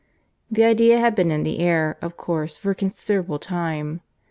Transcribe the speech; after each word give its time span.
The 0.49 0.63
idea 0.63 0.97
had 0.99 1.13
been 1.13 1.29
in 1.29 1.43
the 1.43 1.59
air, 1.59 1.95
of 2.01 2.17
course, 2.17 2.57
for 2.57 2.71
a 2.71 2.73
considerable 2.73 3.37
time. 3.37 4.01